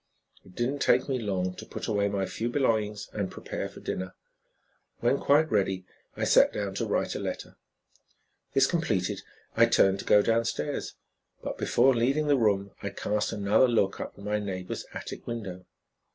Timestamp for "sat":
6.23-6.51